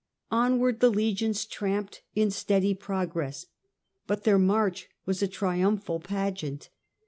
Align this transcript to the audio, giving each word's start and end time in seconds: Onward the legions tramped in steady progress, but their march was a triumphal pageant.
Onward 0.31 0.79
the 0.79 0.89
legions 0.89 1.45
tramped 1.45 2.01
in 2.15 2.31
steady 2.31 2.73
progress, 2.73 3.45
but 4.07 4.23
their 4.23 4.39
march 4.39 4.89
was 5.05 5.21
a 5.21 5.27
triumphal 5.27 5.99
pageant. 5.99 6.69